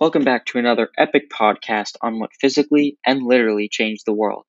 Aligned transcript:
Welcome 0.00 0.22
back 0.22 0.46
to 0.46 0.60
another 0.60 0.90
epic 0.96 1.28
podcast 1.28 1.96
on 2.00 2.20
what 2.20 2.30
physically 2.40 2.96
and 3.04 3.20
literally 3.20 3.68
changed 3.68 4.06
the 4.06 4.12
world. 4.12 4.44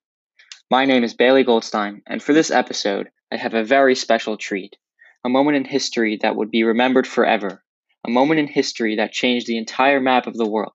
My 0.70 0.84
name 0.84 1.02
is 1.02 1.14
Bailey 1.14 1.42
Goldstein, 1.42 2.02
and 2.06 2.22
for 2.22 2.32
this 2.32 2.52
episode, 2.52 3.08
I 3.32 3.36
have 3.36 3.54
a 3.54 3.64
very 3.64 3.96
special 3.96 4.36
treat 4.36 4.76
a 5.24 5.28
moment 5.28 5.56
in 5.56 5.64
history 5.64 6.20
that 6.22 6.36
would 6.36 6.52
be 6.52 6.62
remembered 6.62 7.04
forever, 7.04 7.64
a 8.06 8.10
moment 8.10 8.38
in 8.38 8.46
history 8.46 8.94
that 8.94 9.10
changed 9.10 9.48
the 9.48 9.58
entire 9.58 9.98
map 9.98 10.28
of 10.28 10.36
the 10.36 10.48
world, 10.48 10.74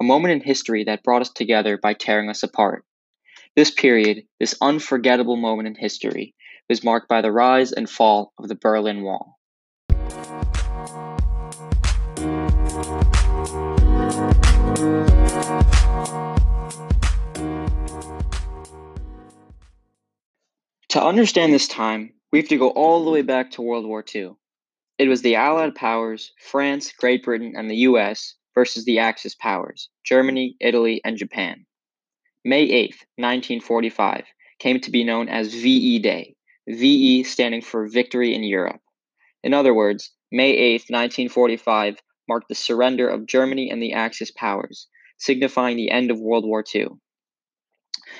a 0.00 0.04
moment 0.04 0.30
in 0.30 0.40
history 0.42 0.84
that 0.84 1.02
brought 1.02 1.22
us 1.22 1.30
together 1.30 1.76
by 1.76 1.92
tearing 1.92 2.30
us 2.30 2.44
apart. 2.44 2.84
This 3.56 3.72
period, 3.72 4.28
this 4.38 4.54
unforgettable 4.62 5.36
moment 5.36 5.66
in 5.66 5.74
history, 5.74 6.36
was 6.68 6.84
marked 6.84 7.08
by 7.08 7.20
the 7.20 7.32
rise 7.32 7.72
and 7.72 7.90
fall 7.90 8.32
of 8.38 8.46
the 8.46 8.54
Berlin 8.54 9.02
Wall. 9.02 9.40
To 20.94 21.02
understand 21.02 21.52
this 21.52 21.66
time, 21.66 22.12
we 22.30 22.38
have 22.38 22.48
to 22.50 22.56
go 22.56 22.70
all 22.70 23.04
the 23.04 23.10
way 23.10 23.22
back 23.22 23.50
to 23.52 23.62
World 23.62 23.84
War 23.84 24.04
II. 24.14 24.36
It 24.96 25.08
was 25.08 25.22
the 25.22 25.34
Allied 25.34 25.74
powers, 25.74 26.32
France, 26.38 26.92
Great 26.92 27.24
Britain, 27.24 27.54
and 27.56 27.68
the 27.68 27.78
US, 27.88 28.36
versus 28.54 28.84
the 28.84 29.00
Axis 29.00 29.34
powers, 29.34 29.88
Germany, 30.04 30.56
Italy, 30.60 31.00
and 31.04 31.16
Japan. 31.16 31.66
May 32.44 32.62
8, 32.62 32.90
1945, 33.16 34.24
came 34.60 34.78
to 34.80 34.90
be 34.92 35.02
known 35.02 35.28
as 35.28 35.52
VE 35.52 35.98
Day, 35.98 36.36
VE 36.68 37.24
standing 37.24 37.60
for 37.60 37.88
Victory 37.88 38.32
in 38.34 38.44
Europe. 38.44 38.80
In 39.42 39.52
other 39.52 39.74
words, 39.74 40.12
May 40.30 40.50
8, 40.50 40.82
1945 40.90 41.96
marked 42.28 42.48
the 42.48 42.54
surrender 42.54 43.08
of 43.08 43.26
Germany 43.26 43.70
and 43.70 43.82
the 43.82 43.92
Axis 43.92 44.30
powers, 44.30 44.88
signifying 45.18 45.76
the 45.76 45.90
end 45.90 46.10
of 46.10 46.20
World 46.20 46.44
War 46.44 46.64
II. 46.74 46.88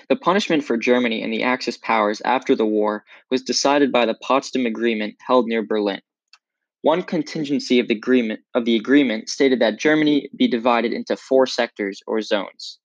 The 0.08 0.16
punishment 0.16 0.64
for 0.64 0.76
Germany 0.76 1.22
and 1.22 1.32
the 1.32 1.42
Axis 1.42 1.76
powers 1.76 2.20
after 2.24 2.54
the 2.54 2.66
war 2.66 3.04
was 3.30 3.42
decided 3.42 3.92
by 3.92 4.06
the 4.06 4.14
Potsdam 4.14 4.66
Agreement 4.66 5.16
held 5.26 5.46
near 5.46 5.62
Berlin. 5.62 6.00
One 6.82 7.02
contingency 7.02 7.78
of 7.78 7.88
the 7.88 7.94
agreement 7.94 8.40
of 8.54 8.64
the 8.64 8.76
agreement 8.76 9.28
stated 9.28 9.60
that 9.60 9.78
Germany 9.78 10.28
be 10.36 10.48
divided 10.48 10.92
into 10.92 11.16
four 11.16 11.46
sectors 11.46 12.02
or 12.06 12.20
zones. 12.20 12.78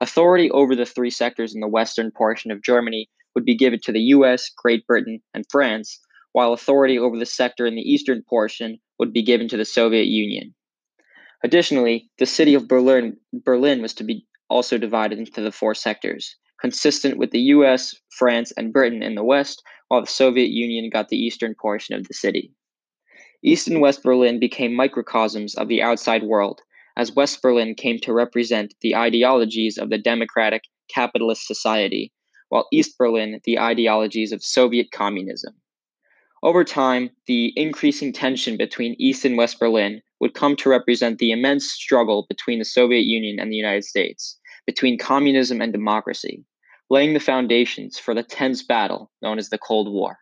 Authority 0.00 0.50
over 0.50 0.76
the 0.76 0.84
three 0.84 1.10
sectors 1.10 1.54
in 1.54 1.60
the 1.60 1.68
western 1.68 2.10
portion 2.10 2.50
of 2.50 2.62
Germany 2.62 3.08
would 3.34 3.44
be 3.44 3.56
given 3.56 3.78
to 3.84 3.92
the 3.92 4.00
US, 4.00 4.50
Great 4.50 4.86
Britain, 4.86 5.20
and 5.32 5.46
France, 5.50 6.00
while 6.32 6.52
authority 6.52 6.98
over 6.98 7.18
the 7.18 7.24
sector 7.24 7.66
in 7.66 7.76
the 7.76 7.90
eastern 7.90 8.22
portion 8.28 8.78
would 8.98 9.12
be 9.12 9.22
given 9.22 9.48
to 9.48 9.56
the 9.56 9.64
Soviet 9.64 10.06
Union. 10.06 10.54
Additionally, 11.44 12.10
the 12.18 12.26
city 12.26 12.54
of 12.54 12.68
Berlin, 12.68 13.16
Berlin 13.32 13.82
was 13.82 13.94
to 13.94 14.04
be 14.04 14.26
also 14.48 14.78
divided 14.78 15.18
into 15.18 15.40
the 15.40 15.52
four 15.52 15.74
sectors, 15.74 16.36
consistent 16.60 17.18
with 17.18 17.30
the 17.30 17.40
US, 17.40 17.94
France, 18.10 18.52
and 18.56 18.72
Britain 18.72 19.02
in 19.02 19.14
the 19.14 19.24
west, 19.24 19.62
while 19.88 20.00
the 20.00 20.06
Soviet 20.06 20.48
Union 20.48 20.90
got 20.90 21.08
the 21.08 21.18
eastern 21.18 21.54
portion 21.54 21.94
of 21.94 22.06
the 22.08 22.14
city. 22.14 22.52
East 23.42 23.68
and 23.68 23.80
West 23.80 24.02
Berlin 24.02 24.40
became 24.40 24.74
microcosms 24.74 25.54
of 25.54 25.68
the 25.68 25.82
outside 25.82 26.22
world, 26.22 26.62
as 26.96 27.12
West 27.12 27.42
Berlin 27.42 27.74
came 27.74 27.98
to 28.00 28.12
represent 28.12 28.74
the 28.80 28.96
ideologies 28.96 29.76
of 29.76 29.90
the 29.90 29.98
democratic 29.98 30.62
capitalist 30.88 31.46
society, 31.46 32.12
while 32.48 32.66
East 32.72 32.96
Berlin 32.96 33.40
the 33.44 33.58
ideologies 33.58 34.32
of 34.32 34.42
Soviet 34.42 34.90
communism. 34.90 35.54
Over 36.42 36.64
time, 36.64 37.10
the 37.26 37.52
increasing 37.56 38.12
tension 38.12 38.56
between 38.56 38.96
East 38.98 39.24
and 39.24 39.36
West 39.36 39.58
Berlin 39.58 40.00
would 40.20 40.34
come 40.34 40.56
to 40.56 40.68
represent 40.68 41.18
the 41.18 41.30
immense 41.30 41.70
struggle 41.70 42.26
between 42.28 42.58
the 42.58 42.64
Soviet 42.64 43.04
Union 43.04 43.38
and 43.38 43.50
the 43.52 43.56
United 43.56 43.84
States, 43.84 44.38
between 44.66 44.98
communism 44.98 45.60
and 45.60 45.72
democracy, 45.72 46.44
laying 46.90 47.14
the 47.14 47.20
foundations 47.20 47.98
for 47.98 48.14
the 48.14 48.22
tense 48.22 48.62
battle 48.62 49.10
known 49.22 49.38
as 49.38 49.50
the 49.50 49.58
Cold 49.58 49.92
War. 49.92 50.18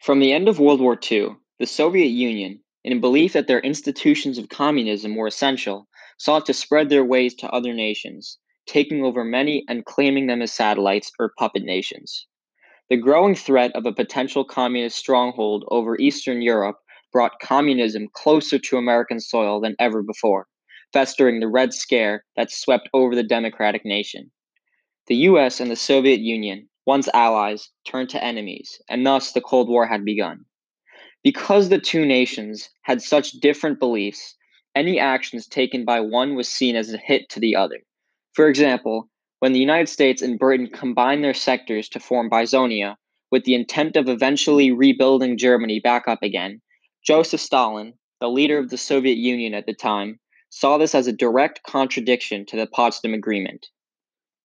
From 0.00 0.20
the 0.20 0.32
end 0.32 0.48
of 0.48 0.60
World 0.60 0.80
War 0.80 0.98
II, 1.10 1.36
the 1.58 1.66
Soviet 1.66 2.08
Union, 2.08 2.60
in 2.84 2.92
a 2.96 3.00
belief 3.00 3.32
that 3.32 3.48
their 3.48 3.60
institutions 3.60 4.38
of 4.38 4.48
communism 4.48 5.16
were 5.16 5.26
essential, 5.26 5.88
sought 6.18 6.46
to 6.46 6.54
spread 6.54 6.88
their 6.88 7.04
ways 7.04 7.34
to 7.34 7.50
other 7.50 7.72
nations, 7.72 8.38
taking 8.66 9.02
over 9.02 9.24
many 9.24 9.64
and 9.68 9.84
claiming 9.84 10.26
them 10.26 10.42
as 10.42 10.52
satellites 10.52 11.10
or 11.18 11.32
puppet 11.38 11.64
nations. 11.64 12.26
The 12.88 12.96
growing 12.96 13.34
threat 13.34 13.74
of 13.74 13.84
a 13.84 13.92
potential 13.92 14.44
communist 14.44 14.96
stronghold 14.96 15.64
over 15.72 15.98
Eastern 15.98 16.40
Europe 16.40 16.76
brought 17.12 17.40
communism 17.40 18.06
closer 18.12 18.60
to 18.60 18.76
American 18.76 19.18
soil 19.18 19.60
than 19.60 19.74
ever 19.80 20.04
before, 20.04 20.46
festering 20.92 21.40
the 21.40 21.48
Red 21.48 21.74
Scare 21.74 22.24
that 22.36 22.52
swept 22.52 22.88
over 22.94 23.16
the 23.16 23.24
democratic 23.24 23.84
nation. 23.84 24.30
The 25.08 25.16
US 25.16 25.58
and 25.58 25.68
the 25.68 25.74
Soviet 25.74 26.20
Union, 26.20 26.68
once 26.86 27.08
allies, 27.12 27.70
turned 27.84 28.10
to 28.10 28.22
enemies, 28.22 28.80
and 28.88 29.04
thus 29.04 29.32
the 29.32 29.40
Cold 29.40 29.68
War 29.68 29.88
had 29.88 30.04
begun. 30.04 30.44
Because 31.24 31.70
the 31.70 31.80
two 31.80 32.06
nations 32.06 32.70
had 32.82 33.02
such 33.02 33.32
different 33.32 33.80
beliefs, 33.80 34.36
any 34.76 35.00
actions 35.00 35.48
taken 35.48 35.84
by 35.84 36.00
one 36.00 36.36
was 36.36 36.48
seen 36.48 36.76
as 36.76 36.92
a 36.92 36.98
hit 36.98 37.28
to 37.30 37.40
the 37.40 37.56
other. 37.56 37.80
For 38.34 38.46
example, 38.46 39.10
when 39.40 39.52
the 39.52 39.60
United 39.60 39.88
States 39.88 40.22
and 40.22 40.38
Britain 40.38 40.68
combined 40.72 41.22
their 41.22 41.34
sectors 41.34 41.88
to 41.90 42.00
form 42.00 42.30
Bizonia, 42.30 42.96
with 43.30 43.44
the 43.44 43.54
intent 43.54 43.96
of 43.96 44.08
eventually 44.08 44.70
rebuilding 44.70 45.36
Germany 45.36 45.80
back 45.80 46.08
up 46.08 46.22
again, 46.22 46.60
Joseph 47.06 47.40
Stalin, 47.40 47.94
the 48.20 48.28
leader 48.28 48.58
of 48.58 48.70
the 48.70 48.78
Soviet 48.78 49.16
Union 49.16 49.52
at 49.52 49.66
the 49.66 49.74
time, 49.74 50.18
saw 50.48 50.78
this 50.78 50.94
as 50.94 51.06
a 51.06 51.12
direct 51.12 51.62
contradiction 51.64 52.46
to 52.46 52.56
the 52.56 52.66
Potsdam 52.66 53.12
Agreement. 53.12 53.66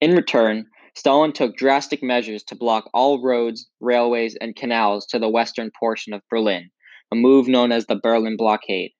In 0.01 0.15
return, 0.15 0.67
Stalin 0.93 1.31
took 1.31 1.55
drastic 1.55 2.03
measures 2.03 2.43
to 2.43 2.55
block 2.55 2.89
all 2.93 3.23
roads, 3.23 3.69
railways, 3.79 4.35
and 4.35 4.55
canals 4.55 5.05
to 5.07 5.19
the 5.19 5.29
western 5.29 5.71
portion 5.79 6.11
of 6.11 6.21
Berlin, 6.29 6.69
a 7.11 7.15
move 7.15 7.47
known 7.47 7.71
as 7.71 7.85
the 7.85 7.95
Berlin 7.95 8.35
Blockade. 8.35 8.91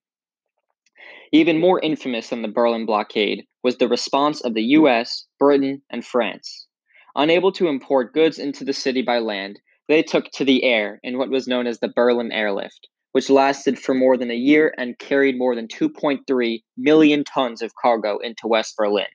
Even 1.31 1.59
more 1.59 1.79
infamous 1.79 2.29
than 2.29 2.41
the 2.41 2.47
Berlin 2.47 2.85
blockade 2.85 3.45
was 3.63 3.77
the 3.77 3.87
response 3.87 4.41
of 4.41 4.53
the 4.53 4.63
US, 4.63 5.27
Britain, 5.39 5.81
and 5.89 6.05
France. 6.05 6.67
Unable 7.15 7.51
to 7.53 7.67
import 7.67 8.13
goods 8.13 8.39
into 8.39 8.63
the 8.63 8.73
city 8.73 9.01
by 9.01 9.19
land, 9.19 9.59
they 9.87 10.03
took 10.03 10.31
to 10.31 10.45
the 10.45 10.63
air 10.63 10.99
in 11.03 11.17
what 11.17 11.29
was 11.29 11.47
known 11.47 11.67
as 11.67 11.79
the 11.79 11.89
Berlin 11.89 12.31
Airlift, 12.31 12.87
which 13.11 13.29
lasted 13.29 13.77
for 13.77 13.93
more 13.93 14.15
than 14.15 14.31
a 14.31 14.35
year 14.35 14.73
and 14.77 14.97
carried 14.99 15.37
more 15.37 15.55
than 15.55 15.67
2.3 15.67 16.63
million 16.77 17.23
tons 17.23 17.61
of 17.61 17.75
cargo 17.75 18.17
into 18.19 18.47
West 18.47 18.77
Berlin. 18.77 19.07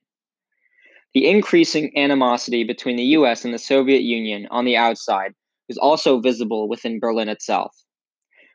The 1.15 1.27
increasing 1.31 1.97
animosity 1.97 2.63
between 2.65 2.97
the 2.97 3.15
US 3.17 3.45
and 3.45 3.55
the 3.55 3.59
Soviet 3.59 4.03
Union 4.03 4.47
on 4.51 4.67
the 4.67 4.77
outside 4.77 5.33
was 5.67 5.79
also 5.79 6.21
visible 6.21 6.69
within 6.69 7.01
Berlin 7.01 7.31
itself. 7.31 7.75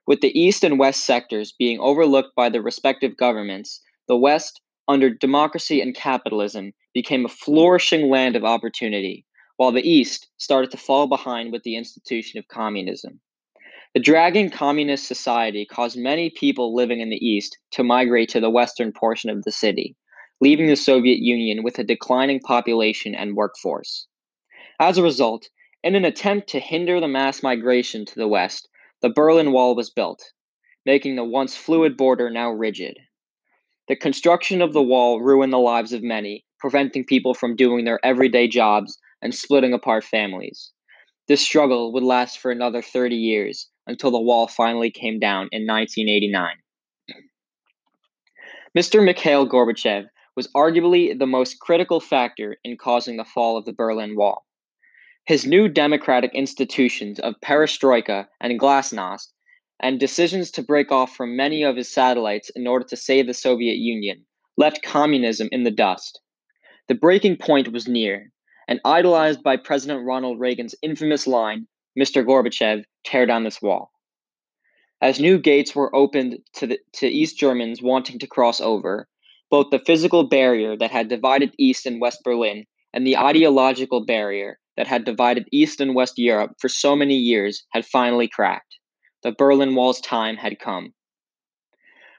With 0.08 0.22
the 0.22 0.40
East 0.40 0.64
and 0.64 0.80
West 0.80 1.06
sectors 1.06 1.52
being 1.52 1.80
overlooked 1.80 2.36
by 2.36 2.50
their 2.50 2.62
respective 2.62 3.16
governments, 3.18 3.82
the 4.08 4.18
West, 4.18 4.62
under 4.88 5.10
democracy 5.10 5.80
and 5.80 5.96
capitalism, 5.96 6.74
became 6.94 7.26
a 7.26 7.30
flourishing 7.30 8.10
land 8.10 8.36
of 8.36 8.44
opportunity, 8.44 9.26
while 9.58 9.72
the 9.72 9.88
East 9.88 10.28
started 10.38 10.72
to 10.72 10.78
fall 10.78 11.08
behind 11.08 11.52
with 11.52 11.64
the 11.64 11.76
institution 11.76 12.40
of 12.40 12.48
communism. 12.48 13.22
The 13.94 14.00
dragging 14.00 14.50
communist 14.50 15.08
society 15.08 15.66
caused 15.66 15.98
many 15.98 16.30
people 16.30 16.74
living 16.74 17.00
in 17.00 17.10
the 17.10 17.24
East 17.24 17.58
to 17.72 17.84
migrate 17.84 18.30
to 18.30 18.40
the 18.40 18.50
western 18.50 18.94
portion 18.94 19.30
of 19.30 19.44
the 19.44 19.52
city, 19.52 19.96
leaving 20.40 20.68
the 20.68 20.76
Soviet 20.76 21.20
Union 21.20 21.62
with 21.62 21.78
a 21.78 21.84
declining 21.84 22.40
population 22.40 23.14
and 23.14 23.36
workforce. 23.36 24.08
As 24.80 24.98
a 24.98 25.04
result, 25.04 25.50
in 25.84 25.96
an 25.96 26.06
attempt 26.06 26.50
to 26.50 26.60
hinder 26.60 27.00
the 27.00 27.08
mass 27.08 27.44
migration 27.44 28.06
to 28.06 28.16
the 28.16 28.28
West, 28.28 28.68
the 29.02 29.10
Berlin 29.10 29.52
Wall 29.52 29.76
was 29.76 29.90
built, 29.90 30.24
making 30.86 31.16
the 31.16 31.24
once 31.24 31.56
fluid 31.56 31.98
border 31.98 32.30
now 32.30 32.52
rigid. 32.52 32.98
The 33.88 33.96
construction 33.96 34.62
of 34.62 34.74
the 34.74 34.82
wall 34.82 35.22
ruined 35.22 35.52
the 35.52 35.58
lives 35.58 35.92
of 35.92 36.04
many, 36.04 36.46
preventing 36.60 37.06
people 37.06 37.34
from 37.34 37.56
doing 37.56 37.84
their 37.84 38.00
everyday 38.06 38.48
jobs 38.48 38.98
and 39.22 39.34
splitting 39.34 39.74
apart 39.74 40.04
families. 40.04 40.72
This 41.28 41.42
struggle 41.42 41.92
would 41.94 42.04
last 42.04 42.40
for 42.40 42.52
another 42.52 42.82
30 42.82 43.16
years 43.16 43.70
until 43.88 44.12
the 44.12 44.22
wall 44.22 44.48
finally 44.48 44.92
came 44.92 45.20
down 45.20 45.50
in 45.52 45.66
1989. 45.66 46.56
Mr. 48.78 49.04
Mikhail 49.04 49.48
Gorbachev 49.48 50.06
was 50.36 50.48
arguably 50.56 51.18
the 51.18 51.28
most 51.28 51.60
critical 51.60 52.00
factor 52.00 52.58
in 52.64 52.78
causing 52.78 53.18
the 53.18 53.26
fall 53.26 53.58
of 53.58 53.66
the 53.66 53.74
Berlin 53.74 54.16
Wall. 54.16 54.46
His 55.28 55.46
new 55.46 55.70
democratic 55.70 56.34
institutions 56.34 57.20
of 57.20 57.40
perestroika 57.42 58.28
and 58.40 58.60
glasnost, 58.60 59.32
and 59.80 60.00
decisions 60.00 60.50
to 60.52 60.64
break 60.64 60.92
off 60.92 61.16
from 61.16 61.36
many 61.36 61.62
of 61.62 61.76
his 61.76 61.92
satellites 61.92 62.50
in 62.56 62.66
order 62.66 62.86
to 62.86 62.96
save 62.96 63.28
the 63.28 63.34
Soviet 63.34 63.78
Union, 63.78 64.26
left 64.58 64.82
communism 64.82 65.48
in 65.52 65.64
the 65.64 65.72
dust. 65.72 66.20
The 66.88 66.96
breaking 66.96 67.38
point 67.38 67.72
was 67.72 67.88
near, 67.88 68.32
and 68.68 68.82
idolized 68.84 69.44
by 69.44 69.58
President 69.58 70.06
Ronald 70.06 70.40
Reagan's 70.40 70.74
infamous 70.82 71.28
line, 71.28 71.68
Mr. 71.98 72.26
Gorbachev, 72.26 72.84
tear 73.04 73.28
down 73.28 73.44
this 73.44 73.62
wall. 73.62 73.92
As 75.02 75.20
new 75.20 75.38
gates 75.38 75.76
were 75.76 75.96
opened 75.96 76.40
to, 76.54 76.66
the, 76.66 76.80
to 76.94 77.08
East 77.08 77.38
Germans 77.38 77.82
wanting 77.82 78.18
to 78.20 78.28
cross 78.28 78.60
over, 78.60 79.08
both 79.52 79.70
the 79.70 79.80
physical 79.86 80.24
barrier 80.24 80.76
that 80.78 80.92
had 80.92 81.10
divided 81.10 81.54
East 81.60 81.86
and 81.86 82.02
West 82.02 82.24
Berlin 82.24 82.66
and 82.92 83.06
the 83.06 83.18
ideological 83.18 84.04
barrier 84.06 84.58
that 84.78 84.88
had 84.88 85.06
divided 85.06 85.48
East 85.52 85.82
and 85.82 85.96
West 85.96 86.18
Europe 86.18 86.54
for 86.60 86.70
so 86.70 86.96
many 86.96 87.16
years 87.16 87.66
had 87.72 87.86
finally 87.86 88.28
cracked. 88.28 88.78
The 89.24 89.32
Berlin 89.32 89.76
Wall's 89.76 90.02
time 90.02 90.38
had 90.38 90.60
come. 90.60 90.94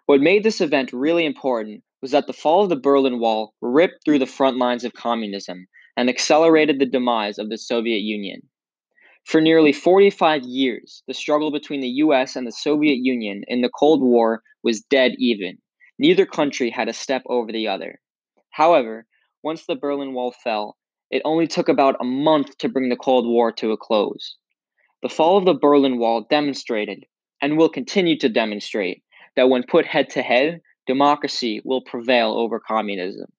What 0.07 0.21
made 0.21 0.43
this 0.43 0.61
event 0.61 0.93
really 0.93 1.25
important 1.25 1.83
was 2.01 2.11
that 2.11 2.27
the 2.27 2.33
fall 2.33 2.65
of 2.65 2.69
the 2.69 2.77
Berlin 2.77 3.19
Wall 3.21 3.55
ripped 3.61 4.05
through 4.05 4.19
the 4.19 4.27
front 4.27 4.59
lines 4.59 4.85
of 4.85 4.93
communism 4.93 5.67
and 5.97 6.09
accelerated 6.09 6.79
the 6.79 6.87
demise 6.87 7.39
of 7.39 7.49
the 7.49 7.59
Soviet 7.59 8.01
Union. 8.01 8.43
For 9.25 9.41
nearly 9.41 9.73
45 9.73 10.43
years, 10.43 11.03
the 11.07 11.15
struggle 11.15 11.53
between 11.53 11.81
the 11.81 11.89
US 11.89 12.35
and 12.35 12.47
the 12.47 12.53
Soviet 12.53 12.99
Union 12.99 13.45
in 13.47 13.61
the 13.61 13.71
Cold 13.71 14.03
War 14.03 14.43
was 14.65 14.81
dead 14.81 15.13
even. 15.19 15.59
Neither 15.99 16.27
country 16.27 16.71
had 16.71 16.89
a 16.89 16.93
step 16.93 17.23
over 17.27 17.53
the 17.53 17.69
other. 17.69 18.01
However, 18.51 19.07
once 19.43 19.65
the 19.67 19.77
Berlin 19.77 20.13
Wall 20.13 20.33
fell, 20.33 20.77
it 21.13 21.23
only 21.27 21.47
took 21.47 21.69
about 21.69 22.01
a 22.01 22.05
month 22.05 22.57
to 22.59 22.71
bring 22.71 22.89
the 22.89 22.97
Cold 22.97 23.27
War 23.27 23.53
to 23.53 23.71
a 23.71 23.77
close. 23.77 24.37
The 25.03 25.11
fall 25.11 25.37
of 25.37 25.45
the 25.45 25.55
Berlin 25.55 25.99
Wall 25.99 26.27
demonstrated, 26.29 27.05
and 27.43 27.59
will 27.59 27.69
continue 27.69 28.19
to 28.19 28.31
demonstrate, 28.31 29.03
that 29.37 29.51
when 29.51 29.63
put 29.63 29.85
head 29.85 30.09
to 30.11 30.23
head, 30.23 30.63
democracy 30.87 31.61
will 31.65 31.83
prevail 31.83 32.33
over 32.33 32.59
communism. 32.59 33.31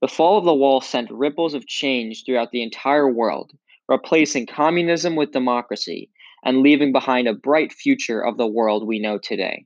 The 0.00 0.08
fall 0.08 0.38
of 0.38 0.44
the 0.44 0.54
wall 0.54 0.80
sent 0.80 1.10
ripples 1.10 1.54
of 1.54 1.66
change 1.68 2.24
throughout 2.24 2.50
the 2.50 2.62
entire 2.62 3.10
world, 3.10 3.52
replacing 3.88 4.46
communism 4.46 5.14
with 5.14 5.30
democracy 5.30 6.10
and 6.44 6.62
leaving 6.62 6.92
behind 6.92 7.28
a 7.28 7.32
bright 7.32 7.72
future 7.72 8.20
of 8.20 8.36
the 8.36 8.46
world 8.46 8.86
we 8.86 8.98
know 8.98 9.18
today. 9.18 9.64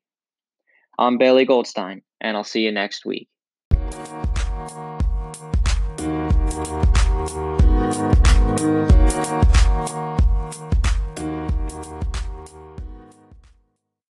I'm 0.99 1.17
Bailey 1.17 1.47
Goldstein, 1.47 2.03
and 2.21 2.37
I'll 2.37 2.45
see 2.45 2.61
you 2.61 2.73
next 2.73 3.07
week. 3.07 3.29